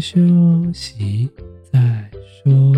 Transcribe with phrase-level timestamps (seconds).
[0.00, 0.20] 休
[0.72, 1.28] 息
[1.72, 2.10] 再
[2.42, 2.72] 说。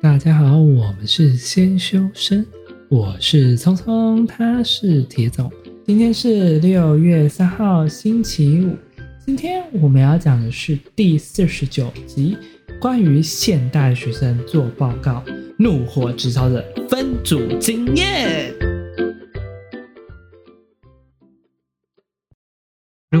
[0.00, 2.44] 大家好，我们是先修身，
[2.88, 5.50] 我是聪聪，他是铁总。
[5.86, 8.76] 今天是六月三号，星期五。
[9.24, 12.36] 今天我们要讲的是第四十九集，
[12.80, 15.24] 关于现代学生做报告
[15.58, 18.61] 怒火直烧的分组经验。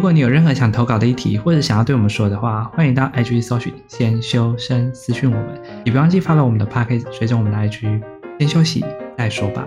[0.02, 8.02] 如果你有任何想投稿的议题，或者想要对我们说的话，欢迎到 IG 搜寻“先修身”私讯我们，也不忘记发到我们的 Podcast，随着我们的 IG。
[8.40, 8.84] 先休息
[9.16, 9.64] 再说吧。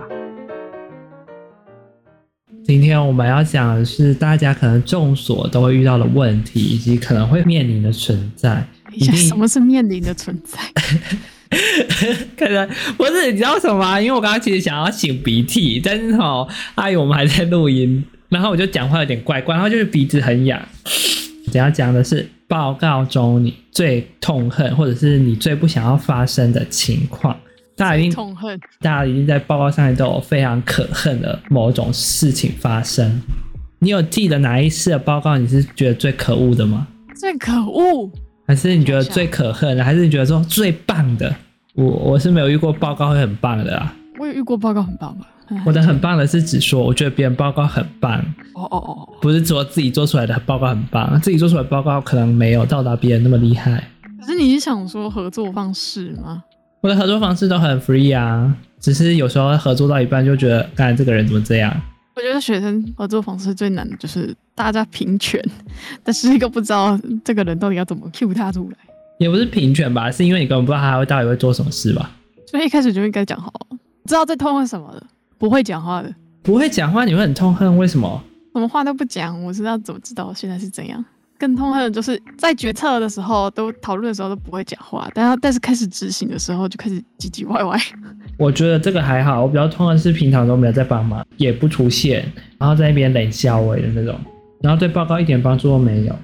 [2.62, 8.62] 今天我们要讲的是大家可能众所都会遇到的问题，以及可能会面临的存在。
[9.26, 10.58] 什么是面临的存在？
[12.36, 12.68] 可能
[12.98, 13.98] 不是，你知道什么吗？
[13.98, 20.60] 因为我刚刚其实想要擤鼻涕，但是哦，阿姨我们还在录音，然后我就讲话有点怪怪，然后就是鼻子很痒。
[21.52, 27.36] 等要讲的是报告中你最痛恨，或者是你最不想要发生的情况。
[27.76, 33.20] 大家已经痛恨，大家已经在报告上面都有非常可恨的某种事情发生。
[33.78, 36.86] 你有记得哪一次的报告你是觉得最可恶的吗？
[37.14, 38.10] 最可恶，
[38.46, 39.84] 还是你觉得最可恨的？
[39.84, 41.32] 还是你觉得说最棒的？
[41.74, 43.94] 我我是没有遇过报告会很棒的啊。
[44.18, 45.26] 我有遇过报告很棒的。
[45.64, 48.18] 我的很棒的是指说，我觉得别人报告很棒。
[48.54, 53.88] 哦哦哦，不是说自己做出来的报告很棒，自己做出来的报告可能没有到达别人那么厉害。
[54.20, 56.42] 可是你是想说合作方式吗？
[56.80, 61.74] 我的合作方式都很 free 啊，只是有时候合作到一半就觉得，刚才这个人怎么这样？
[62.14, 65.42] 我觉得学生合作方式最难的就是大家平权，
[66.02, 68.76] 但是一个不知道这个人到底要怎么 cue 他出来。
[69.18, 72.10] 也不是平权吧，是因为你根本不知道他会到底会做什么事吧？
[72.50, 73.52] 所以一开始就应该讲好，
[74.06, 75.02] 知道在痛恨什么的，
[75.38, 78.22] 不会讲话的，不会讲话你会很痛恨，为什么？
[78.54, 81.04] 什么话都不讲，我知道怎么知道现在是怎样？
[81.38, 87.78] 更痛恨的就是在决策的时候，都讨论的时候都不会讲话，但但是开始执行的时候就开始唧唧歪歪。
[88.38, 92.24] 我觉得这个还好，我比较痛恨是平常都没有在帮忙，也不出现，
[92.56, 94.18] 然后在那边冷笑我的那种，
[94.62, 96.16] 然后对报告一点帮助都没有。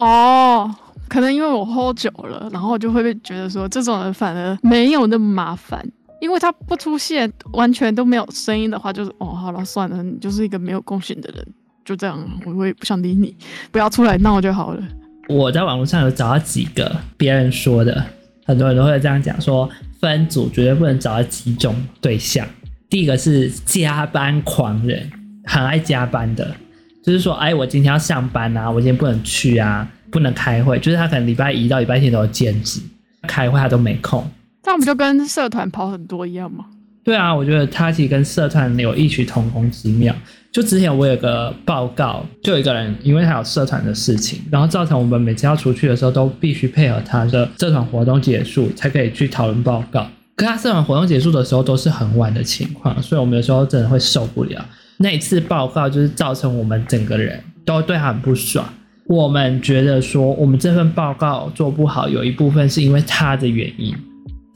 [0.00, 0.70] 哦，
[1.08, 5.82] 可能因为我喝酒了，然后我就会觉得说这种人反而没有那么麻烦，
[6.20, 11.46] 因为他不出现，完全都没有声音的话，就是哦，好了，算了，你就是一个没有贡献的人。
[11.84, 13.34] 就这样，我我也不想理你，
[13.70, 14.82] 不要出来闹就好了。
[15.28, 18.04] 我在网络上有找到几个别人说的，
[18.44, 19.68] 很多人都会这样讲，说
[20.00, 22.46] 分组绝对不能找到几种对象。
[22.90, 25.10] 第一个是加班狂人，
[25.44, 26.54] 很爱加班的，
[27.02, 32.80] 就是说，哎，我今天要上班啊，我今天不能去啊，不能开会，就是他可能礼拜一到礼拜天都有兼职，
[33.26, 34.30] 开会他都没空。
[34.68, 36.66] 这样不就跟社团跑很多一样吗？
[37.02, 40.14] 对啊，我觉得他其实跟社团有异曲同工之妙。
[40.52, 50.06] 就之前我有个报告，就有一个人，因为他有社团的事情，然后造成我们每次要出去的时候都必须配合他的社团活动结束才可以去讨论报告。
[50.36, 54.62] 可他社团活动结束的时候都是很晚的情况，所以我们有时候真的会受不了。
[54.98, 58.68] 那一次报告就是造成我们整个人都对他很不爽。
[59.06, 63.96] 我们觉得说我们这份报告做不好，有一部分是因为他的原因。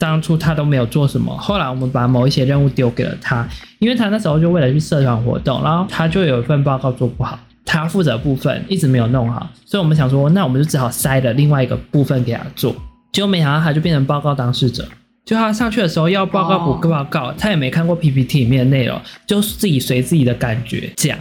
[0.03, 3.47] 当初他都没有做什么，后来我们把某一些任务丢给了他，
[3.79, 12.75] 因为他那时候就为了去社团活动，然后他就有一份报告做不好，他负责部分一直没有弄好，所以我们想说，那我们就只好塞了另外一个部分给他做，
[13.13, 14.85] 结果没想到他就变成报告当事者，
[15.23, 21.17] 就他上去的时候要报告补个报告，他也没看过 PPT 里面的内容，就自己随自己的感觉讲，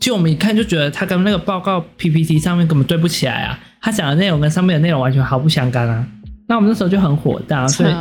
[0.00, 6.06] 就我们一看就觉得他跟那个报告 PPT 上面根本对不起来啊，他讲的内容跟上面的内容完全毫不相干啊，
[6.48, 7.92] 那我们那时候就很火大，所以。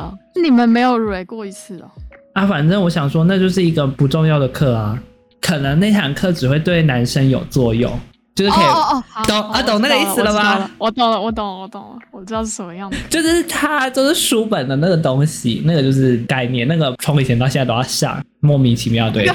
[0.42, 1.90] 你们没有 re 过一次哦？
[2.34, 4.98] 啊，反正我想说，那就是一个不重要的课啊，
[5.42, 7.92] 可能那堂课只会对男生有作用。
[8.34, 10.72] 就是可以哦哦懂啊，懂那个意思了吧？
[10.78, 12.96] 我懂了，我懂了，我懂了，我知道是什么样的。
[13.10, 19.10] 就是它就是书本的那个东西，那个就是概念，那个从以前到现在都要上，莫名其妙。
[19.10, 19.26] 对，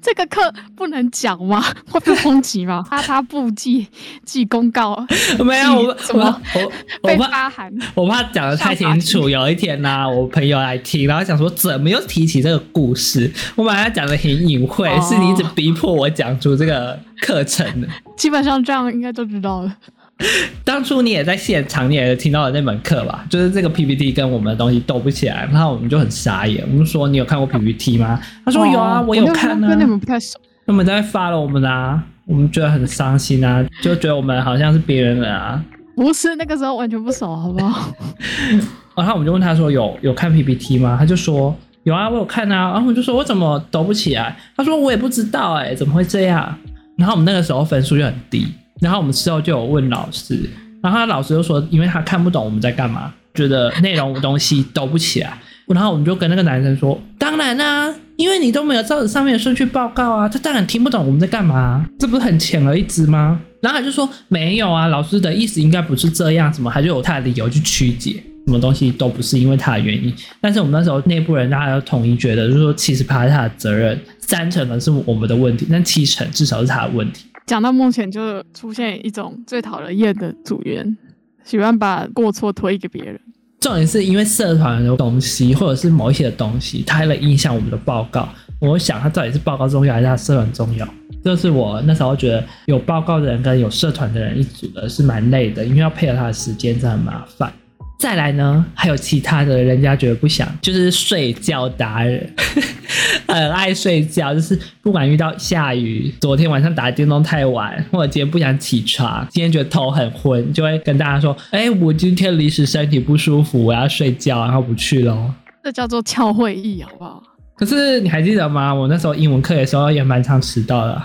[0.00, 0.40] 这个 课
[0.76, 1.64] 不能讲吗？
[1.90, 2.84] 会被抨击吗？
[2.88, 3.86] 他他不记
[4.24, 5.04] 记公告，
[5.44, 5.74] 没有
[6.14, 6.72] 我
[7.02, 9.28] 我被发函，我怕讲的太清楚。
[9.28, 13.32] 有一天呢、啊，我朋友来听，然后想说怎么又提起这个故事？
[13.56, 16.98] 我把它讲的很隐晦，哦、是你一直逼迫我讲出这个。
[17.22, 19.74] 课程的，基本上这样应该都知道了。
[20.64, 23.24] 当初你也在现场，你也听到了那门课吧？
[23.28, 26.64] 就是这个 PPT 跟我们的东西斗不起来，然后我们就很傻眼。
[26.70, 28.20] 我们说你有看过 PPT 吗？
[28.44, 29.68] 他说有啊，我有看、啊。
[29.68, 30.38] 跟你们不太熟。
[30.66, 35.62] 他们在发了我们啊，我们觉得很伤心啊，就觉得我们好像是别人的啊。
[35.94, 37.92] 不是那个时候完全不熟，好不好？
[38.96, 40.96] 然后我们就问他说有有看 PPT 吗？
[40.98, 41.54] 他就说
[41.84, 42.72] 有啊，我有看啊。
[42.72, 44.34] 然后我就说我怎么抖不起来？
[44.56, 46.58] 他说我也不知道哎、欸，怎么会这样？
[46.96, 48.46] 然后我们那个时候分数就很低，
[48.80, 50.48] 然后我们之后就有问老师，
[50.82, 55.38] 然后他老师就说，因为他看不懂我们在干嘛，觉得内容东西抖不起来。
[55.66, 63.40] 然后我们就跟那个男生说，当然啦、因为你都没有照着上面的顺序报告啊，他当然听不懂我们在干嘛，这不是很浅而易知吗？
[63.60, 68.22] 然后他就说没有啊，老师的意思应该不是这样，什么他就有他的理由去曲解。
[68.46, 77.26] 什么东西都不是因为他的原因，但是我们那时候内部人大家都统一觉得，就是说其实他是他的责任，三成呢是我们的问题，但七成至少是他的问题。
[77.46, 80.96] 讲到目前，就出现一种最讨人厌的组员，
[81.44, 83.18] 喜欢把过错推给别人。
[83.60, 88.28] 重点是因为社团的东西，或者是某一些的东西，它会影响我们的报告。
[88.58, 90.88] 我想它到底是报告重要还是它社团重要？
[91.24, 97.52] 就是我那时候觉得有报告的人跟有社团的人一组的是蛮累的，因为要配合他的时间，真的很麻烦。
[97.98, 102.30] 再来呢，还有其他的人家觉得不想，就是睡觉达人，
[103.26, 115.32] 很爱睡觉，就是不管遇到下雨，昨天晚上打电动太晚，或者今天不想起床，今天觉得头很昏，就会跟大家说：“哎、欸，我今天临时身体不舒服，我要睡觉，然后不去喽。”
[115.64, 117.22] 这叫做翘会议，好不好？
[117.56, 118.74] 可是你还记得吗？
[118.74, 121.02] 我那时候英文课的时候也蛮常迟到的。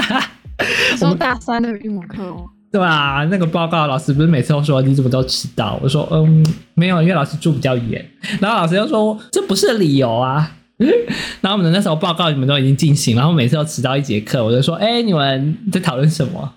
[0.96, 2.44] 上大三的英文课哦。
[2.74, 3.24] 对吧？
[3.30, 5.78] 那个报告老师不是每次都说你怎么都迟到？
[5.80, 6.44] 我说嗯，
[6.74, 8.04] 没有，因为老师住比较远。
[8.40, 10.56] 然后老师又说这不是理由啊。
[11.40, 16.52] 然后我们的那时候报告你们都已经进行，然后每次都迟到一节课，我就说哎，你们在讨论什么？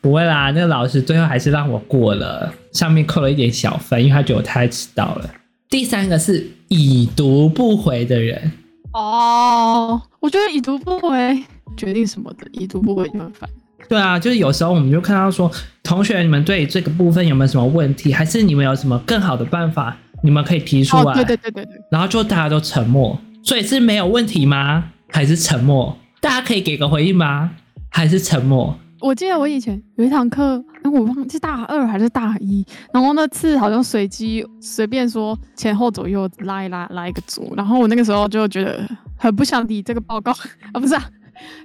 [0.00, 5.30] 不会啦，那个老师最后还是让我过了，上面扣了一点小分，因为他觉得我太迟到了。
[5.68, 8.50] 第三个是已读不回的人。
[8.94, 11.44] 哦，我觉得已读不回
[11.76, 13.50] 决定什么的，已读不回就很烦。
[13.88, 15.50] 对啊，就是有时候我们就看到说，
[15.82, 21.02] 同学你们对这个部分有没有什么问题，还是你们有什么更好的办法，你们可以提出来。
[21.02, 21.74] 哦，对对对对对。
[21.90, 24.84] 然后就大家都沉默，所以是没有问题吗？
[25.08, 25.96] 还是沉默？
[26.20, 27.50] 大家可以给个回应吗？
[27.88, 28.78] 还是沉默？
[29.00, 38.86] 我记得我以前有一堂课，哎，我忘记大二还是大一，然后那次好像随机随便说前后左右拉一拉拉一个组，然后我那个时候就觉得
[39.16, 40.32] 很不想理这个报告
[40.74, 41.04] 啊，不是啊。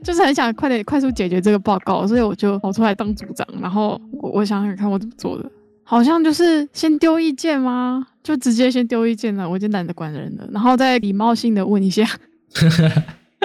[0.04, 3.48] 就是很想快点快速解决这个报告，所以我就跑出来当组长。
[3.62, 5.50] 然后我我想想看我怎么做的，
[5.84, 8.08] 好像就是先丢意见吗？
[8.24, 10.48] 就直接先丢意见了，我就懒得管人了。
[10.52, 12.08] 然后再礼貌性的问一下，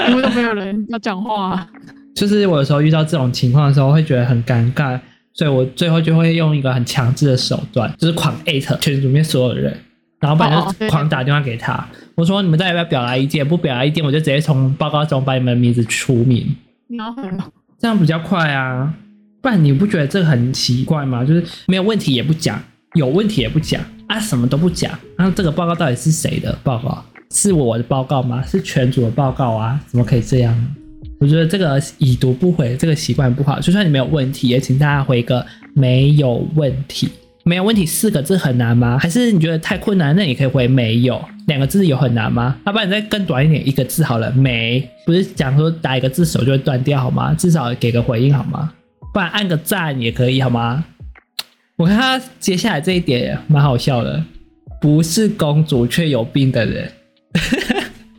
[0.08, 1.69] 因为都没有人要讲话啊。
[2.14, 4.98] 就是我有时候遇到这种情况的时候，会觉得很尴尬，
[5.32, 9.76] 所以我最后就会用一个很强制的手段，就是狂艾特群组里面所有的人。
[10.20, 11.85] 然后把人狂打电话给他，哦、
[12.17, 13.47] 我说你们再要不要表达意见？
[13.47, 16.47] 不表达意见，我就直接从报告中把你们的名字除名。
[17.79, 18.93] 这样比较快啊，
[19.41, 21.25] 不然你不觉得这个很奇怪吗？
[21.25, 22.61] 就是没有问题也不讲，
[22.94, 24.91] 有问题也不讲啊，什么都不讲。
[25.17, 27.05] 那这个报告到底是谁的报告？
[27.31, 28.43] 是我的报告吗？
[28.43, 29.81] 是全组的报告啊？
[29.87, 30.75] 怎么可以这样？
[31.20, 33.61] 我觉得这个已读不回这个习惯不好。
[33.61, 37.09] 就算你没有问题，也请大家回个没有问题。
[37.48, 38.98] 没有问题，四个字很难吗？
[39.00, 40.14] 还是你觉得太困难？
[40.14, 42.54] 那你可以回没有，两个字有很难吗？
[42.66, 44.30] 要不然你再更短一点，一个字好了。
[44.32, 47.32] 没，不是讲说打一个字手就会断掉好吗？
[47.32, 48.70] 至少给个回应好吗？
[49.14, 50.84] 不然按个赞也可以好吗？
[51.76, 54.22] 我看他接下来这一点蛮好笑的，
[54.78, 56.92] 不是公主却有病的人，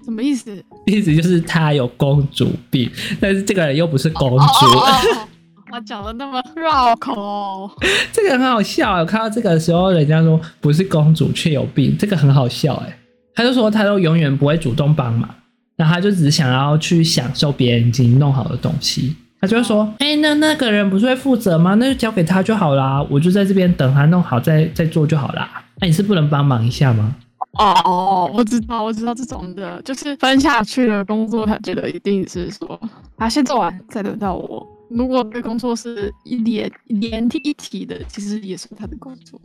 [0.04, 0.66] 什么意思？
[0.88, 4.36] 意思就是他有公主病，但是这个人又不是公主。
[4.36, 5.29] Oh, oh, oh, oh.
[5.72, 7.70] 他讲的那么 绕口，
[8.12, 8.94] 这个很好笑。
[9.00, 12.98] 我看到这个的时候，人家说不是公主却有病，这个很好笑哎。
[13.36, 15.30] 他就说他都永远不会主动帮忙，
[15.78, 19.16] 然后他就只想要去享受别人已经弄好的东西。
[19.42, 21.74] 他就会说：“哎，那那个人不是会负责吗？
[21.76, 25.50] 那就交给他就好啦，我就在这边等他弄好再再做就好啦。
[25.80, 27.16] 那你是不能帮忙一下吗？”
[27.58, 32.78] 哦，我知道，我知道这种的，就是分下去的工作，他觉得一定是说
[33.18, 34.68] 他先做完再轮到我。
[34.90, 39.40] 如果对工作是一连连体一体的，其实也是他的工作。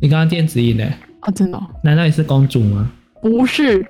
[0.00, 0.84] 你刚刚电子音呢？
[1.20, 1.60] 啊，真的？
[1.82, 2.90] 难道你是公主吗？
[3.20, 3.84] 不是。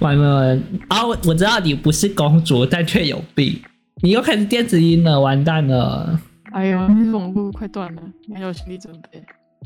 [0.00, 1.06] 完了啊！
[1.06, 3.60] 我知道你不是公主，但却有病。
[4.02, 6.18] 你又开始电子音了，完蛋了！
[6.52, 9.22] 哎呦，你网络快断了，你要有心理准备？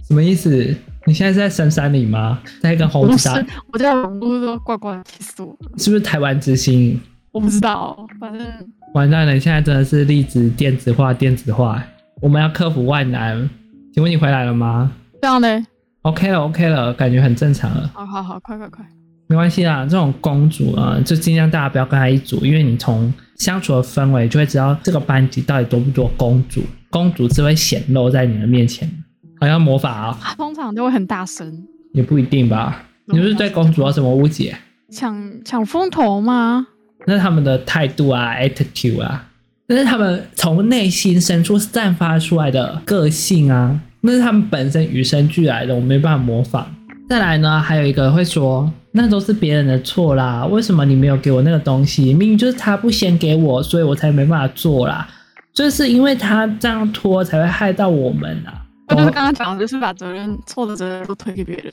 [0.06, 0.76] 什么意思？
[1.06, 2.42] 你现在是在深山里吗？
[2.60, 3.42] 在跟猴子打？
[3.72, 5.78] 我在网络都怪怪的，气死我了！
[5.78, 7.00] 是不是台湾之星？
[7.32, 8.44] 我不知道，反正。
[8.94, 9.34] 完蛋了！
[9.34, 11.82] 你现在真的是粒子电子化，电子化，
[12.20, 13.50] 我们要克服万难。
[13.92, 14.92] 请问你回来了吗？
[15.20, 15.66] 这样呢
[16.02, 17.90] ？OK 了，OK 了，感觉很正常了。
[17.92, 18.86] 好好好，快快快！
[19.26, 26.62] 没关系啦，这种公主啊，就尽量大家不要跟她一组，因为你从相处的氛围就会知道这个班级到底多不多公主。
[26.88, 28.88] 公主只会显露在你的面前，
[29.40, 30.34] 好像魔法啊、哦。
[30.36, 31.66] 通常都会很大声。
[31.92, 32.84] 也不一定吧？
[33.06, 34.56] 你不是对公主有什么误解？
[34.92, 36.68] 抢抢风头吗？
[37.06, 39.26] 那是他们的态度啊，attitude 啊，
[39.66, 46.66] 那是他们从内心深处散发出来的个性啊，那是他们本身与生俱来的，我没办法模仿。
[47.08, 52.14] 再来呢，还有一个会说，那都是别人的错啦，为什么你没有给我那个东西？
[52.14, 55.06] 明明就是他不先给我，所以我才没办法做啦，
[55.52, 58.64] 就是因为他这样拖才会害到我们啊。
[58.88, 61.72] 我就是刚刚讲的，就是把责任错的责任都推给别人。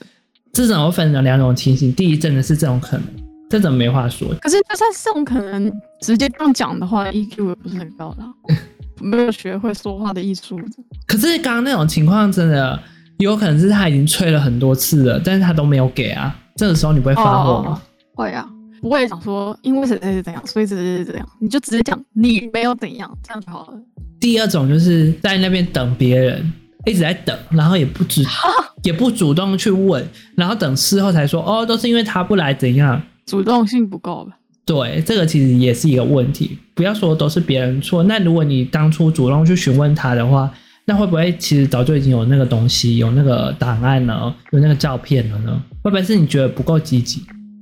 [0.52, 3.06] 这种我分成两种情形，第一真的是这种可能，
[3.52, 4.28] 这怎么没话说。
[4.42, 8.24] 可是就算这种可能直接这样讲的话，EQ 也不是很高的，
[9.04, 10.60] 没有学会说话的艺术。
[11.06, 12.80] 可是刚刚那种情况真的。
[13.18, 16.36] 有可能是他已经催了很多次了，但是他都没有给啊。
[16.56, 17.80] 这个时候你不会发火吗？
[17.80, 17.82] 哦、
[18.16, 18.50] 会啊，
[18.82, 23.80] 不会想说因为谁谁是怎样，所以谁谁是怎样，你就直接讲你没有怎样，这样就好了。
[24.20, 26.52] 第二种就是在那边等别人，
[26.88, 28.26] 一直在等，然后也不知
[28.82, 30.04] 也不主动去问，
[30.36, 33.00] 然后等事后才说哦，都是因为他不来怎样，
[33.32, 34.38] 主动性不够吧？
[34.66, 36.58] 对，这个其实也是一个问题。
[36.76, 40.52] 不要说都是别人错，那如果你当初主动去询问他的话。
[40.84, 44.34] 那会不会其实早就已经有那个东西，有那个档案呢？
[44.50, 45.62] 有那个照片了呢？
[45.84, 47.22] 会不会是你觉得不够积极？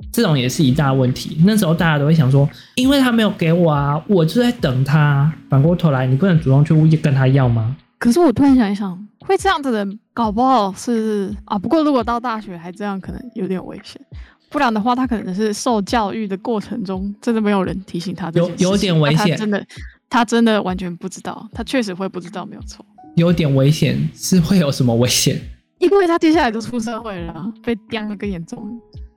[0.09, 1.37] 这种也是一大问题。
[1.43, 5.31] 那时候大家都会想说，因为他没有给我啊，我就在等他。
[5.49, 7.75] 反过头来，你不能主动去跟他要吗？
[7.99, 11.59] 可是我突然想一想，会这样子的人，搞不好是啊。
[11.59, 14.01] 不过如果到大学还这样，可能有点危险。
[14.49, 18.29] 不然的话，他可能是受教育的过程中，真的没有人提醒他。
[18.33, 19.63] 有有点危险，真的，
[20.09, 22.85] 他真的完全不知道，他确实会不知道，没有错。
[23.15, 25.39] 有点危险，是会有什么危险？
[25.79, 28.59] 因为他接下来就出社会了，被刁的更严重。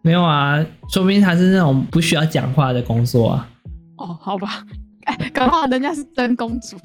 [0.03, 3.49] 没有啊，说不定他是那种不需要讲话的工作啊。
[3.97, 4.65] 哦，好吧，
[5.07, 6.77] 哎，搞不好人家是真公主。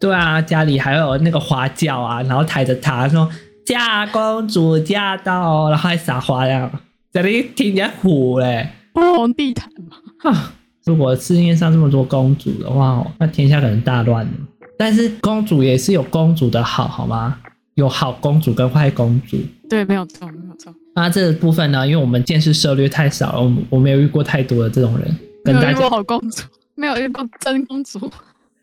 [0.00, 3.28] 对啊，家里还有那个花轿啊，然后抬着他说
[3.64, 6.70] 嫁公主嫁到，然后还撒花样，
[7.14, 9.96] 在那里听人家唬嘞，红地毯嘛。
[10.28, 10.52] 啊，
[10.84, 14.32] 如果世界上这么多公主的话，那天下可能大乱了。
[14.76, 17.38] 但是公主也是有公主的好，好吗？
[17.74, 19.38] 有好公主跟坏公主。
[19.70, 20.74] 对，没有错，没有错。
[20.96, 21.86] 那这个部分呢？
[21.86, 25.66] 因为我们见识涉略太少了，我我没有遇过太多的这种人，跟大家。
[25.68, 26.42] 没有遇过好公主，
[26.74, 28.10] 没有遇过真公主。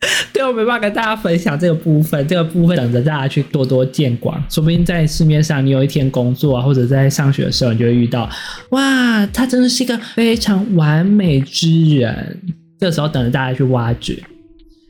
[0.33, 4.43] 对，我没办法跟大家分享这个部分，这个部分等着大家去多多见广。
[4.49, 8.27] 说不定在市面上，你有一天工作啊，或者在上学的时候，你就会遇到，
[8.71, 12.41] 哇，他真的是一个非常完美之人。
[12.79, 14.17] 这时候等着大家去挖掘。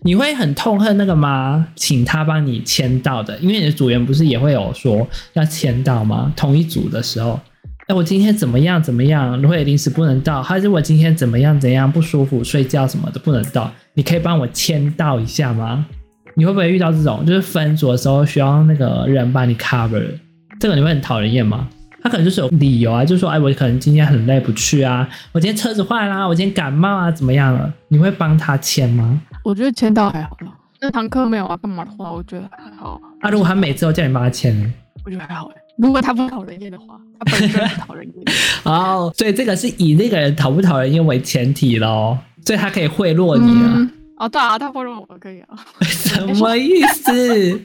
[0.04, 1.68] 你会很痛恨那个吗？
[1.76, 6.32] 请他帮你签到的，因为你的组员不是也会有说要签到吗？
[6.38, 7.38] 同一组的时候，
[7.92, 15.86] 哎，我今天怎么样怎么样，如果临时不能到，还是我今天怎么样怎样不舒服，睡觉什么的不能到，你可以帮我签到一下吗？
[16.36, 20.08] 你会不会遇到这种，就是分组的时候需要那个人帮你 cover，
[20.58, 21.68] 这个你会很讨人厌吗？
[22.02, 27.74] 他可能就是有理由啊，就说哎，我可能今天很累不去啊，我今天车子坏啦，我今天感冒啊，怎么样了？
[27.90, 29.20] 你会帮他签吗？
[29.44, 30.48] 我觉得签到还好了，
[30.80, 33.02] 那堂课没有啊，干嘛的话，我觉得还好。
[33.20, 34.74] 啊，如果他每次都叫你帮他签呢？
[35.04, 35.61] 我觉得还好哎。
[35.78, 38.36] 如果他不讨人厌的话，他本身不讨人厌。
[38.64, 43.74] 哦，所以这个是以那个人讨不讨人厌为前提咯，所以他可以贿赂你啊。
[43.76, 45.48] 嗯、哦，对啊，他贿赂我可以啊。
[45.82, 47.62] 什么意思？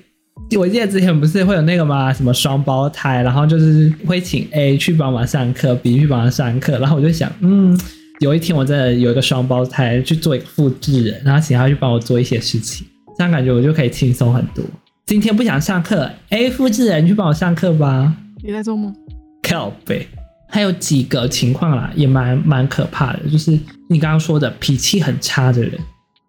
[0.56, 2.12] 我记得之前不是会有那个吗？
[2.12, 7.78] 什么双胞胎，然后就是会请 A 去帮忙上课，B 去帮忙上课，然后我就想，嗯，
[8.20, 12.86] 有一天我真的有一个双胞胎去做一个复制人，然后请他去帮我做一些事情，
[13.16, 14.62] 这样感觉我就可以轻松很多。
[15.06, 18.12] 今天不想上课，A 复制人去帮我上课吧。
[18.42, 18.92] 你在做梦？
[19.40, 20.04] 靠北。
[20.48, 23.52] 还有几个情况啦，也蛮蛮可怕的，就是
[23.88, 25.78] 你刚刚说的脾气很差的人，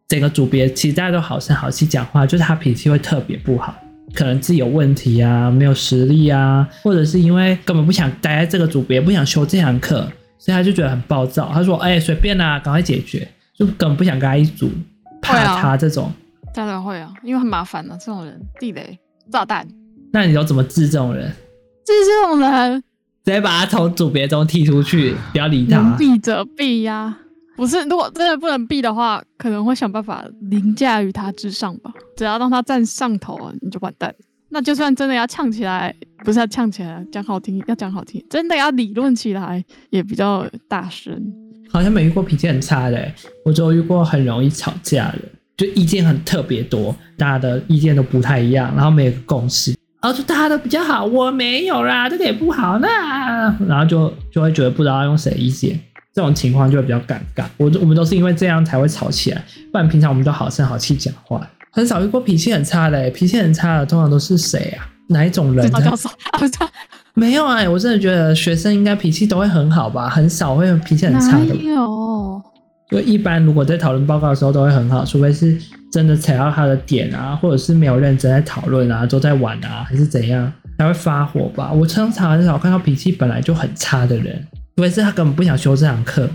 [0.08, 3.76] 整个组别其实大家都好声好气讲话，就是他脾气会特别不好。
[4.14, 10.02] 可能自己有问题啊，没有实力啊，或者是因为根本不想待在这个组别，不想修这堂课，
[10.38, 11.50] 所以他就觉得很暴躁。
[11.52, 14.70] 他说：“哎、欸，随便啦、啊，赶快解决。”就根本不想跟他一组，
[15.20, 16.12] 怕他这种。
[16.58, 18.98] 当然会啊，因为很麻烦啊，这种人地雷
[19.32, 19.68] 炸弹。
[20.12, 21.32] 那你要怎么治这种人？
[21.86, 22.82] 治这种人，
[23.24, 25.78] 直接把他从组别中踢出去，不要理他。
[25.78, 27.16] 能避则避呀。
[27.56, 31.94] 不是，如果真的不能避的话，可能会想办法凌驾于他之上吧。
[32.16, 34.12] 只要让他站上头，你就完蛋。
[34.50, 35.94] 那就算真的要呛起来，
[36.26, 41.24] 不是要呛起来，讲好听要讲好听，真的要理论起来也比较大声。
[41.70, 43.12] 好像没遇过脾气很差的，
[43.46, 45.20] 我只有遇过很容易吵架的，
[45.58, 55.80] 就意见很特别多，大家的意见都不太一样，然后没有共识，然后就大家都比较好，我没有啦，这个也不好，那然后就就会觉得不知道要用谁意见。
[56.14, 64.90] 这种情况就会比较尴尬，我我们都是因为这样才会吵起来，不然平常我们都好声好气讲话，很少遇过脾气很差的，脾气很差的通常都是谁啊？
[65.10, 65.72] 哪一种人？
[65.72, 66.10] 教授，
[66.40, 66.54] 不是
[67.14, 71.54] 没有啊、欸，我真的觉得学生应该脾气都会很好吧，很少会脾气很差的。
[71.54, 72.42] 没有，
[72.90, 75.58] 就一般如果在讨论报告的时候都会很好，除非是
[75.92, 81.72] 真的踩到他的点啊，或者是没有认真在讨论啊，都在玩啊，还是怎样才会发火吧。
[81.72, 84.42] 我常常很少看到脾气本来就很差的人，
[84.76, 86.30] 除非是他根本不想修这堂课，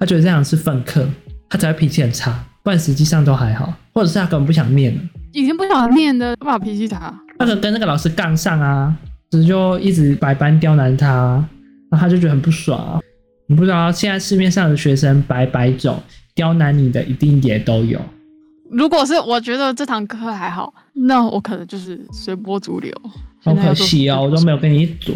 [0.00, 1.06] 他觉得这堂是分课，
[1.48, 5.00] 他才会脾气很差，不然实际上都还好，或者是他根本不想念了，
[5.32, 7.14] 已经不想念的，干嘛脾气差？
[7.38, 8.96] 那个跟那个老师杠上啊。
[9.46, 11.46] 就一直百般刁难他，
[11.90, 12.98] 然后他就觉得很不爽啊。
[13.50, 16.00] 你不知道现在市面上的学生百百种，
[16.34, 17.98] 刁难你的一定也都有。
[18.70, 22.92] 如果是我觉得这堂课还好，那我可能就是随波逐流。
[23.42, 25.14] 好可惜哦，我都没有跟你组，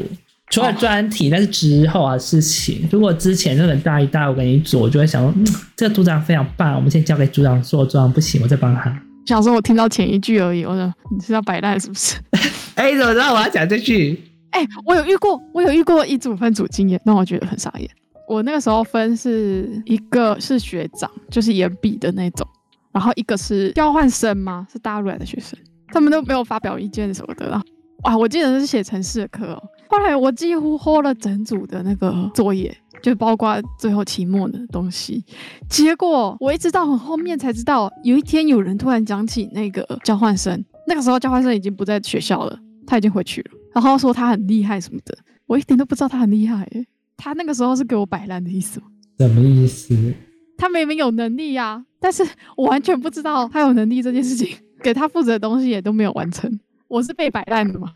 [0.48, 2.88] 除了专题，那是之后的事情。
[2.90, 5.46] 如果之前那个大一、大二我跟你组，我就会想说，嗯，
[5.76, 8.98] 这个组长非常棒，我们先交给组长做，组长不行，我再帮他。
[9.26, 12.16] 想说我听到前一句而已，我说你是要摆烂是不是？
[12.76, 14.18] 哎、欸，怎么知道我要讲这句？
[14.52, 17.86] 哎、欸，我有遇过，我有遇过一组分组经验，让我觉得很傻眼。
[18.29, 22.47] 我那个时候分是一个是学长，就是研毕的那种，
[22.93, 24.67] 然后一个是交换生吗？
[24.73, 27.49] 是大陆来的学生，他们都没有发表意见什么的。
[27.49, 27.64] 然后
[28.05, 29.62] 哇，我记得是写程式的课哦。
[29.88, 35.23] 后来我几乎 hold 了整组的那个作业，就包括最后期末的东西。
[35.69, 40.64] 结果我一直到很后面才知道，有一天有人突然讲起那个交换生。
[40.88, 43.50] 那个时候交换生已经不在学校了，他已经回去了。
[43.73, 46.67] 然后说他很厉害什么的，我一点都不知道他很厉害。
[47.16, 48.87] 他那个时候是给我摆烂的意思吗？
[49.19, 50.14] 什么意思？
[50.59, 52.25] 他明明有能力呀，但是
[52.57, 54.57] 我完全不知道他有能力这件事情。
[54.83, 57.92] 给他负责的东西也都没有完成，我是被摆烂的吗？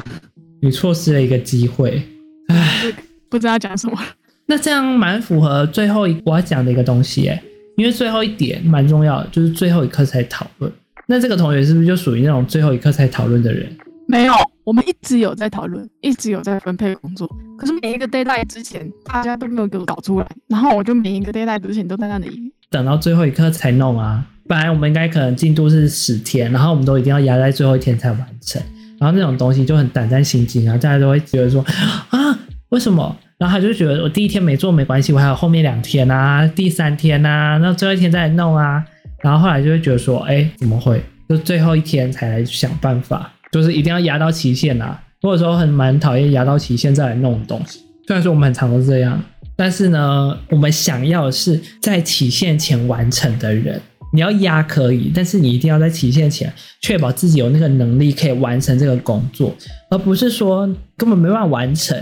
[0.63, 2.01] 你错失了一个机会，
[2.47, 2.93] 唉，
[3.29, 3.99] 不知道讲什么。
[4.47, 7.43] 那这样蛮符合最后一我要讲的一个东西哎，
[7.77, 10.73] 因为最后一点蛮重要的，就是最后一刻才讨论。
[11.09, 13.69] 那这个同学是不是就属于那种最后一刻才讨论的人？
[14.09, 17.29] 没有，我们一直有在讨论，一直有在分配工作。
[17.59, 24.25] 可是每一个 deadline 之前，大家都没有给我搞出来，然后我就每一个 deadline 之前都在那里等到最后一刻才弄啊。
[24.49, 28.63] 本来我们应该可能进度是十天，然后我们都一定要压在最后一天才完成。
[28.99, 31.65] 然后那种东西就很胆战心惊啊，大家都会觉得说
[32.11, 32.39] 啊，
[32.69, 33.15] 为什么？
[33.39, 38.85] 然后他就觉得我第一天没做没关系，我还有后面两天啊，第三天啊，那最后一天再来弄啊。
[39.23, 41.03] 然后后来就会觉得说，哎，怎么会？
[41.29, 45.03] 就最后一天才来想办法，就是一定要压到期限啊。
[45.23, 47.81] 或者说很蛮讨厌压到期限再来弄东西。
[48.07, 49.21] 虽然说我们很常都这样，
[49.57, 53.81] 但是呢，我们想要的是在期限前完成的人。
[54.13, 59.53] 你要压可以，但是你一定要在期限前确保自己有那个能力可以完成这个工作，
[59.91, 60.67] 而不是说
[60.97, 62.01] 根本没办法完成，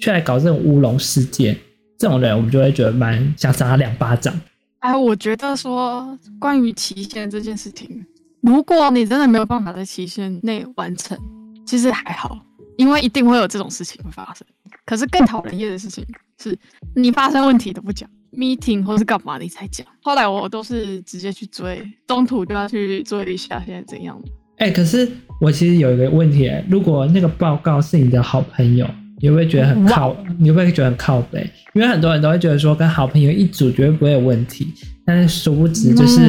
[0.00, 1.56] 却来搞这种乌龙事件。
[1.98, 4.38] 这种人我们就会觉得蛮想赏他两巴掌。
[4.80, 8.04] 哎，我觉得说关于期限这件事情，
[8.46, 11.18] 如果你真的没有办法在期限内完成，
[11.66, 12.38] 其实还好，
[12.76, 14.46] 因为一定会有这种事情会发生。
[14.84, 16.06] 可是更讨人厌的事情
[16.40, 16.56] 是，
[16.94, 19.84] 你发生问题都不讲，meeting 或是干嘛你才讲。
[20.00, 24.16] 后来我都是直接去追，中途就要去追一下现在怎样。
[24.58, 28.88] 哎，可是我其实有一个问题，如果那个报告是你的好朋友。
[29.18, 30.14] 你会不会觉得很靠？
[30.38, 31.50] 你会不会觉得很靠背？
[31.72, 34.74] 因为很多人都会觉得说，跟好朋友一组绝对不会有问题。
[35.06, 36.28] 但是殊不知，就是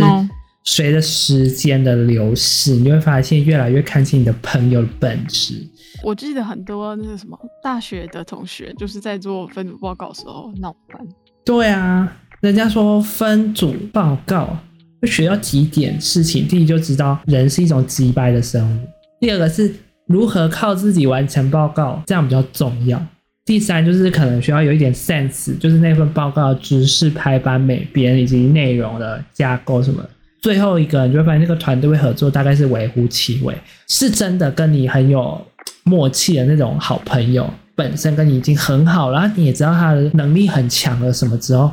[0.70, 5.66] 随着时间的流逝，你会发现越来越看清你的朋友的本质。
[6.04, 11.00] 我记得很多那个什么大学的同学，就是在做分组报告的时候闹翻。
[11.46, 14.58] 对啊，人家说分组报告
[15.02, 16.46] 会学到几点事情。
[16.46, 18.80] 第一，就知道人是一种击败的生物；
[19.22, 19.74] 第二个是。
[20.08, 23.06] 如何靠自己完成报告，这样比较重要。
[23.44, 30.02] 第三就是可能需要有一点 sense，就是那份报告的知识排版、美编以及内容的架构什么。
[30.42, 33.54] 最后一个，你就会发现那个团队合作大概是微乎其微，
[33.88, 35.40] 是真的跟你很有
[35.84, 41.72] 默契的那种好朋友，本身跟你已经很好了，你也知道他的能力很强了什么之后，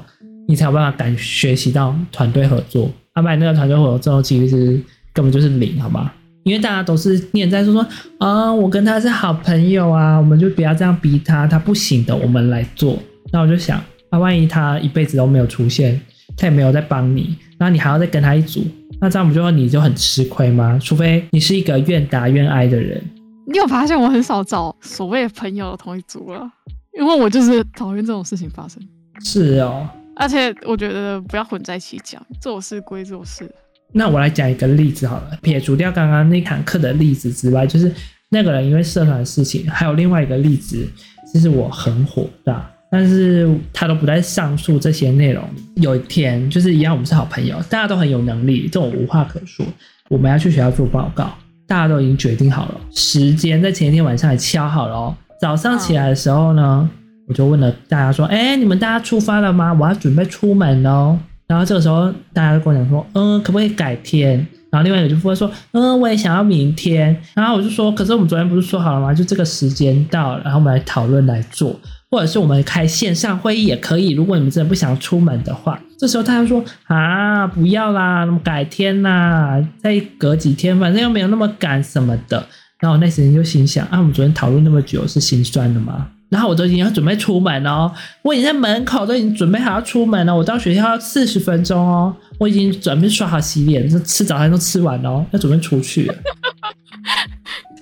[0.49, 2.91] 你才有办法敢学习到团队合作。
[3.17, 4.81] 要不然那个团队合作其实是
[5.13, 6.11] 根本就是零，好吗？
[6.43, 7.87] 因为大家都是念在说说
[8.19, 12.99] 啊，我跟他是好朋友啊，我们就不要这样逼他，他不行的，我们来做。
[13.33, 15.99] 那我就想，那、啊、万一他一辈子都没有出现，
[16.37, 18.65] 他也没有在帮你，那你还要再跟他一组，
[19.01, 20.79] 那这样不就你就很吃亏吗？
[20.83, 23.03] 除非你是一个愿打愿挨的人。
[23.47, 26.51] 你有发现我很少找所谓朋友同一组了，
[26.99, 28.83] 因为我就是讨厌这种事情发生。
[29.23, 33.49] 是哦，而且我觉得不要混在一起讲，做事归做事。
[33.93, 37.93] 那我来讲一个例子好了，撇除掉刚刚那堂课的例子之外，就是
[38.31, 40.85] 那个人因为社团的事情，还有另外一个例子，
[41.33, 45.43] 其实我很火大，但是他都不在上述这些内容。
[45.79, 49.67] 有一天，就是一样，我们是好朋友，大家都很有能力，这种无话可说。
[50.09, 51.29] 我们要去学校做报告，
[51.67, 56.89] 大家都已经决定好了，时间在前一天晚上也敲好了哦，早上起来的时候呢，
[57.27, 59.73] 我就问了大家说：“哎，你们大家出发了吗？
[59.73, 69.13] 我要准备出门哦。”然后这个时候大家都跟我讲说：“嗯，可不可以改天？”然后另外一个就会说：“嗯，我也想要明天。”然后我就说：“可是我们昨天不是说好了吗？
[69.13, 71.79] 就这个时间到，然后我们来讨论来做，
[72.15, 74.13] 或者是我们开线上会议也可以。
[74.13, 82.47] 如果你们真的不想出门的话，这时候他就说：啊，不要啦，那么改天啦，再隔几天，反正又没有那么赶什么的。”
[82.79, 86.07] 然后我那时间就心想：啊，我们昨天讨论那么久是心酸的吗？
[86.29, 87.91] 然后我都已经要准备出门哦，
[88.23, 90.37] 我已经在门口都已经准备好要出门了。
[90.37, 96.15] 我到学校要四十分钟哦，我已经准备刷好洗脸，吃早餐都吃完了哦，要准备出去了。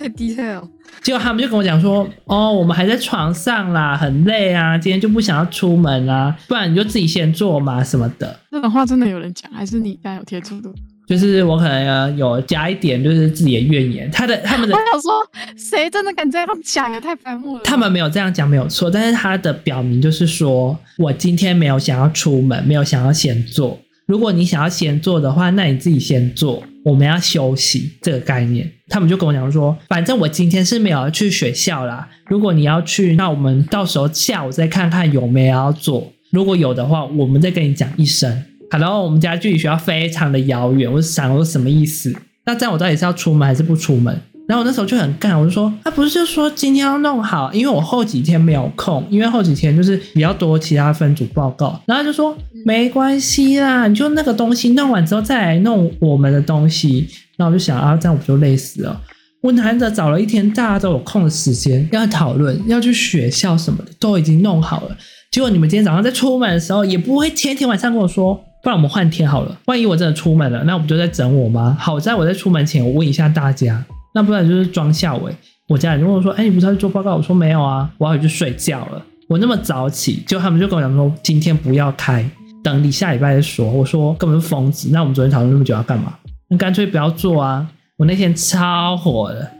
[0.03, 0.67] 太 detail。
[1.01, 10.69] 结果他们就跟我讲说：“哦，我们还在床上啦，很累啊，今天就不想要出门啊，不然你就自己先做嘛什么的。”这种话真的有人讲，还是你刚有贴出的？
[11.05, 14.09] 就是我可能有加一点，就是自己的怨言。
[14.11, 15.11] 他的他们的，我想说，
[15.57, 16.91] 谁真的敢这样讲？
[16.93, 17.61] 也太白目了。
[17.63, 18.89] 他们没有这样讲，没有错。
[18.89, 23.77] 但是他的表明就是说，我今天没有想要出门，没有想要先做。
[24.05, 26.63] 如果你想要先做的话，那你自己先做。
[26.85, 28.69] 我们要休息这个概念。
[28.93, 32.07] 他们就跟我讲说，反正我今天是没有去学校啦。
[32.27, 36.13] 如果你要去，那我们到时候下午再看看有没有要做。
[36.29, 38.43] 如果有的话，我们再跟你讲一声。
[38.69, 42.15] 然后我们家距离学校非常的遥远，我想我什么意思？
[42.45, 44.15] 那这样我到底是要出门还是不出门？
[44.47, 51.81] 然后我那时候就很干，我就说他、不是就说今天要弄好，因为我后几天没有空，因为后几天就是比较多其他分组报告。
[51.87, 57.07] 然后就说没关系啦，你就那个东西弄完之后再来弄我们的东西。
[57.37, 59.01] 然后我就想啊，这样我不就累死了？
[59.41, 64.97] 我难得找了一天大家都有空的时间要讨论，要去学校什么的都已经弄好了。
[65.31, 68.39] 结果你们今天早上在出门的时候也不会前一天晚上跟我说。
[68.63, 69.57] 不然我们换天好了。
[69.65, 71.75] 万一我真的出门了，那我不就在整我吗？
[71.77, 73.83] 好在我在出门前，我问一下大家。
[74.15, 75.35] 那不然就是装下尾。
[75.67, 82.25] 我家人就问我说：“哎，你不是要去做报告？”我说：“没有啊，我要回去睡觉了。”我那么早起，就他们就跟我讲说：“今天不要开，
[82.63, 86.13] 等你下礼拜再说。”我说：“根本是疯子。”那我们昨天讨论那么久要干嘛？
[86.53, 87.67] 那干脆不要做啊！
[87.97, 89.51] 我那天超火的，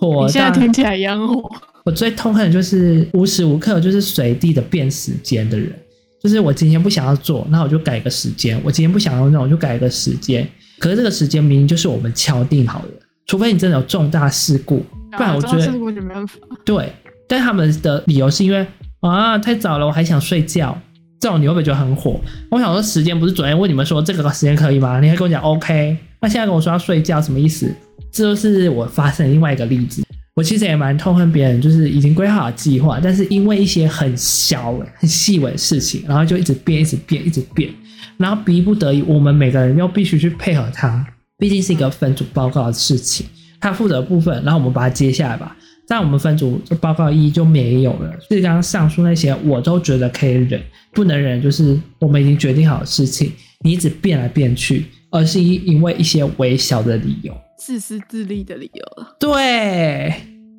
[0.00, 0.26] 火。
[0.26, 1.48] 你现在听起来一样火。
[1.84, 5.72] 我最痛恨的就是无时无刻就是随地的变时间的人。
[6.20, 8.60] 就是我今天不想要做，那我就改个时间。
[8.64, 10.46] 我今天不想要弄，我就改个时间。
[10.80, 12.88] 可是这个时间明明就是我们敲定好的，
[13.26, 16.34] 除非你真的有重大事故，不然我觉得我就没办法。
[16.64, 16.92] 对，
[17.28, 18.66] 但他们的理由是因为
[19.00, 20.76] 啊太早了，我还想睡觉。
[21.20, 22.18] 这种你会不会觉得很火？
[22.50, 25.00] 我想说时间不是昨天问你们说这个时间可以吗？
[25.00, 27.72] 你还跟我讲 OK，那现在跟我说要睡觉什么意思？
[28.12, 30.02] 这就是我发生的另外一个例子。
[30.36, 37.70] 我其实也蛮痛恨别人，就是已经规划好计划，但是因为一些很小、很细微的事情，然后就一直变、一直变、一直变，
[38.16, 41.04] 然后逼不得已，我们每个人又必须去配合他。
[41.36, 43.26] 毕竟是一个分组报告的事情，
[43.60, 45.56] 他负责的部分，然后我们把它接下来吧。
[45.86, 48.10] 在我们分组报告一就没有了。
[48.28, 53.32] 所以刚刚上述那些，我都觉得可以忍，不能忍就是我们已经决定好的事情，
[53.64, 57.34] 你一直变来变去，而是因为一些微小的理由。
[57.58, 59.16] 自私自利的理由了。
[59.18, 60.14] 对，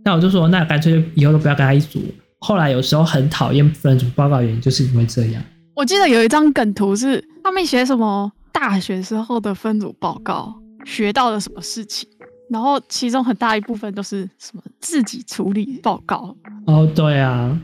[0.06, 2.00] 那我就说，那干脆以后都不要跟他一组。
[2.40, 5.44] 后来有时候很讨厌分组报告的原因，就是因为这样。
[5.76, 10.54] 我记得有一张梗图是他们写什么大学时候的分组报告，
[10.86, 12.08] 学到了什么事情，
[12.50, 16.36] 然后其中很大一部分都是什么自己处理报告。
[16.66, 17.60] 哦，对啊，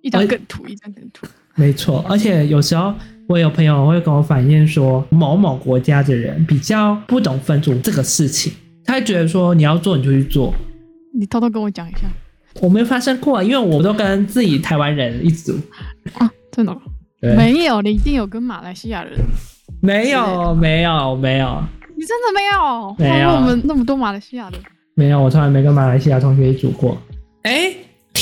[0.00, 1.26] 一张梗图，一张梗图。
[1.58, 2.94] 没错，而且有时候。
[3.28, 8.50] 我有朋友会跟我反映说，某某国家的人比较不懂分组这个事情，
[8.86, 10.50] 他会觉得说你要做你就去做。
[11.14, 12.08] 你偷偷跟我讲一下，
[12.62, 15.52] 我没有发生过，因为我都跟自己台湾人一组
[16.14, 16.74] 啊，真的？
[17.20, 19.12] 没有，你一定有跟马来西亚人。
[19.82, 21.62] 没有，没有，没有。
[21.94, 22.96] 你真的没有？
[22.98, 23.28] 没有。
[23.28, 24.56] 我们那么多马来西亚的。
[24.94, 26.96] 没有，我从来没跟马来西亚同学一组过。
[27.42, 27.74] 哎，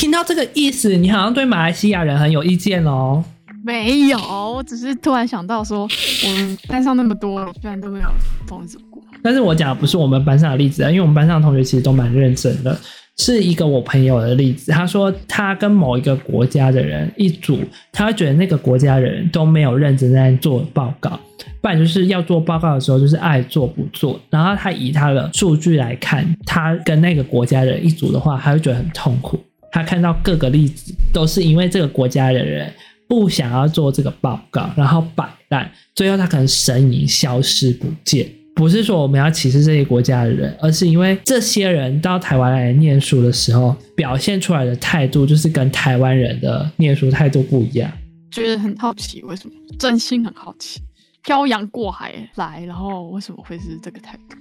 [0.07, 3.25] 听到这个意思，你好像对马来西亚人很有意见哦。
[3.65, 8.09] 没有，我只是突然想到说，我们班上那么多，居然都没有
[8.47, 9.03] 疯子过。
[9.21, 12.79] 但是我讲的不是我们班上的例子啊，因为我们班上的同学其实都蛮认真的。
[13.19, 17.59] 是一个我朋友的例子，他说他跟某一个国家的人一组，
[17.91, 21.19] 他会觉得那个国家的人都没有认真在做报告，
[21.61, 24.21] 不然就是要做报告的时候就是爱做不做。
[24.31, 29.37] 然后他以他的数据来看，他跟那个国家的人一组的话，他会觉得很痛苦。
[29.77, 32.73] 他看到各个例子都是因为这个国家的人。
[33.09, 38.29] 不想要做这个报告，然后摆烂，最后他可能身影消失不见。
[38.53, 47.89] 不是说我们要歧视这些国家的人，而是因为这些人到台湾来念书的时候，表现出来的态度就是跟台湾人的念书态度不一样。
[48.33, 49.55] 觉得很好奇，为什么？
[49.79, 50.81] 真心很好奇，
[51.23, 54.37] 漂洋过海来，然后为什么会是这个态度？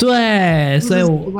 [0.00, 1.30] 对，所以我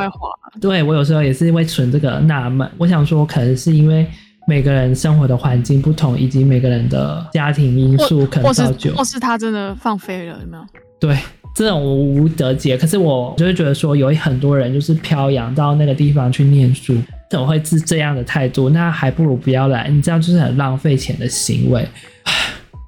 [0.60, 2.70] 对我有时候也是会存这个纳闷。
[2.76, 4.06] 我想说，可能是因为
[4.46, 10.64] 每个人生活的环境不同，以及每个人的家庭因素可能造就，或是他真的放飞了，有没有？
[11.00, 11.16] 对，
[11.54, 12.76] 这种我无得解。
[12.76, 16.94] 可是我就会觉得说，有很多人就是漂洋到那个地方去念书，
[17.30, 18.68] 怎么会是这样的态度？
[18.68, 21.80] 那还不如不要来，你这样就是很浪费钱的行为。
[22.24, 22.32] 唉，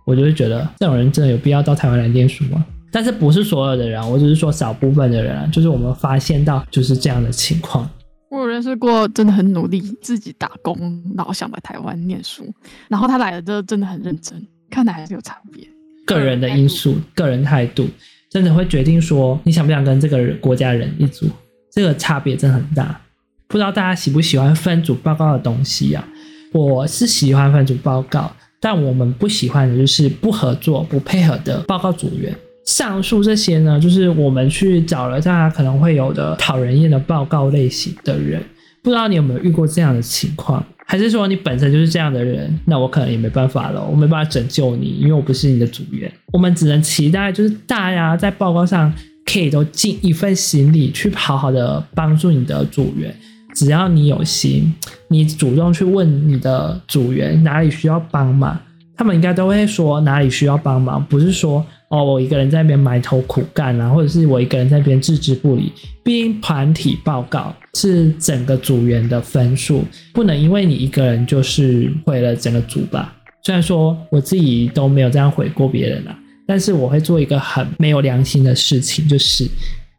[0.05, 2.63] 我就会觉得这种人真的有必要到台湾来念书吗？
[2.93, 7.89] 但是不是所有的人，我只是说少部分的人，就是我们发现到就是这样的情况。
[8.31, 12.45] 我有认识过真的很努力，自己打工，然后想来台湾念书，
[12.89, 15.67] 然后他来了之后真的很认真，看来还是有差别。
[16.05, 17.89] 个人的因素、个人态度，
[18.31, 21.27] 真的会决定说你想不想跟这个国家人一组，
[21.71, 23.01] 这个差别真的很大。
[23.49, 26.07] 不知道大家喜不喜欢分组报告的东西啊？
[26.53, 32.35] 我是喜欢分组报告，但我们不喜欢的就是不合作、不配合的报告组员。
[32.65, 38.43] 上述这些呢，就是我们去找了大家可能会有的讨人厌的报告类型的人，
[38.83, 40.65] 不知道你有没有遇过这样的情况？
[40.85, 42.59] 还是说你本身就是这样的人？
[42.67, 46.13] 那我可能也没办法了，我没办法拯救你，因为我不是你的组员。
[46.33, 48.93] 我们只能期待，就是大家在报告上
[49.25, 53.15] 可以都尽一份心力，去好好的帮助你的组员。
[53.55, 54.75] 只要你有心，
[55.09, 58.59] 你主动去问你的组员哪里需要帮忙，
[58.97, 61.65] 他们应该都会说哪里需要帮忙，不是说。
[61.89, 65.71] 哦，我一个人在那边埋头苦干啊，或者是我一个人在那边置之不理。
[66.03, 73.15] 毕竟团体报告是整个组员的分数，不能因为你一个人就是毁了整个组吧。
[73.43, 79.47] 虽然说我自己都没有这样毁过别人啊，但是我会做一个很没有良心的事情，就是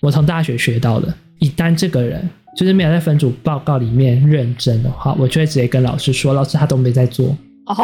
[0.02, 2.28] 我从大学学到的，一旦这个人
[2.58, 7.38] 就是没有在分组报告里面认真的话，我就会直接跟老师说，老师他都没在做。
[7.68, 7.76] 哦。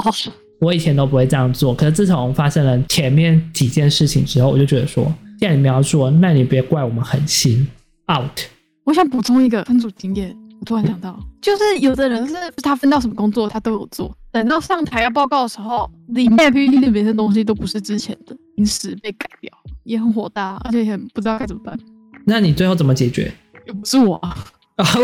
[0.59, 7.67] 我以前都不会这样做，可是自从发生了前面几件事情之后，我就觉得说，既然你们要做，那你别怪我们狠心。
[8.11, 8.41] out。
[8.83, 19.51] 我想补充一个分组经验，我突然想到，就是有的人是他分到什么工作，他都有做，等到上台要报告的时候，里面 PPT 里面的东西都不是之前的，临时被改掉，
[19.83, 21.77] 也很火大，而且也很不知道该怎么办。
[22.25, 23.31] 那你最后怎么解决？
[23.67, 24.35] 又不是我，啊，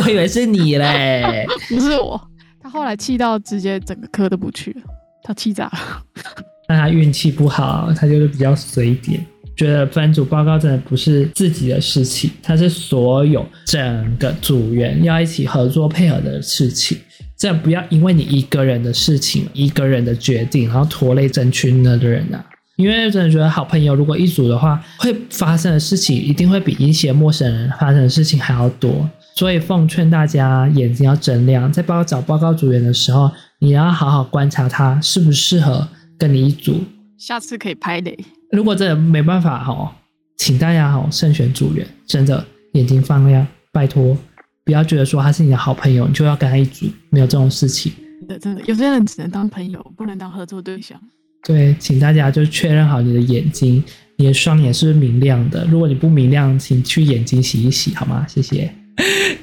[0.04, 2.20] 我以为是你嘞， 不是我。
[2.60, 4.82] 他后来气到直接整个科都不去了。
[5.26, 6.04] 他气炸了，
[6.70, 9.26] 那他运气不好，他就是比较随点，
[9.58, 16.96] 觉得分组报告真的不是自己的事情，他是所有整个组员要一起合作配合的事情，
[17.36, 22.46] 这样不要因为你一个人的事情、一个人的决定，然后拖累整群的人啊！
[22.76, 33.32] 因为真的觉得好朋友如果一组的话，会发生的事情一定会比一些陌生人发生的事情还要多，所以奉劝大家眼睛要睁亮，在报找报告组员的时候。
[33.60, 35.88] 你要好好观察他适不适合
[36.18, 36.84] 跟你一组，
[37.18, 38.12] 下次可以拍的。
[38.52, 39.96] 如果真的没办法哈，
[40.38, 44.18] 请大家好慎选组员，真的眼睛放亮，拜托
[44.66, 47.94] 不要觉得说他是你的好朋友，你就要跟他一组，没有这种事情。
[48.20, 51.00] 真的真的，有些人只能当朋友，不能当合作对象。
[51.46, 53.82] 对，请大家就确认好你的眼睛，
[54.18, 55.66] 你的双眼是不是明亮的？
[55.68, 58.26] 如果你不明亮，请去眼睛洗一洗好吗？
[58.28, 58.70] 谢谢。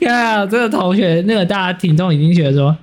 [0.00, 2.76] 呀， 这个同学，那个大家听众已经觉得说。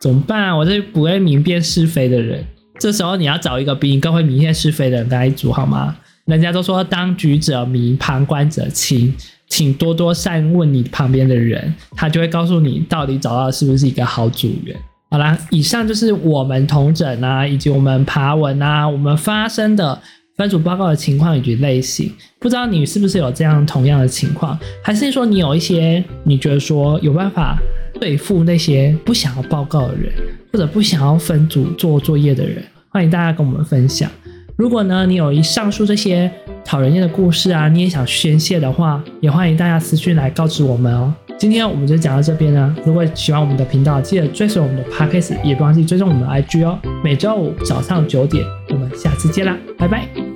[0.00, 0.56] 怎么办啊？
[0.56, 2.44] 我是不会明辨是非的人。
[2.78, 5.96] 这时候你要找一个比你更会明辨是非的人跟他一组好吗？
[6.26, 9.14] 人家都说当局者迷，旁观者清，
[9.48, 14.76] 请多多善问你旁边的人，他就会告诉你到底找到是不是一个好组员。
[15.08, 19.98] 好啦，以上就是我们统整啊，以及我们爬文啊，我们发生的
[20.36, 22.12] 分组报告的情况以及类型。
[22.40, 27.56] 不知道你是不是有这样同样的情况，还是说你有一些你觉得说有办法？
[28.00, 30.12] 对付那些不想要报告的人，
[30.52, 34.10] 或者不想要分组做作业的人，欢迎大家跟我们分享。
[34.56, 36.30] 如果呢，你有一上述这些
[36.64, 41.12] 讨人厌的故事啊，你也想宣泄的话，也欢迎大家私讯来告知我们哦。
[41.38, 42.74] 今天我们就讲到这边呢。
[42.86, 46.78] 如果喜欢我们的频道，记得追随我们的 Podcast，也不忘记追踪我们的 IG 哦。
[47.04, 50.35] 每周五早上九点，我们下次见啦，拜拜。